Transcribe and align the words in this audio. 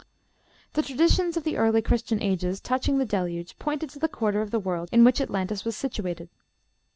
The 0.73 0.81
traditions 0.81 1.37
of 1.37 1.43
the 1.43 1.57
early 1.57 1.79
Christian 1.83 2.23
ages 2.23 2.59
touching 2.59 2.97
the 2.97 3.05
Deluge 3.05 3.59
pointed 3.59 3.91
to 3.91 3.99
the 3.99 4.07
quarter 4.07 4.41
of 4.41 4.49
the 4.49 4.59
world 4.59 4.89
in 4.91 5.03
which 5.03 5.21
Atlantis 5.21 5.63
was 5.63 5.75
situated. 5.77 6.27